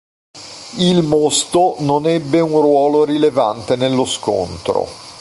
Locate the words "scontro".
4.05-4.87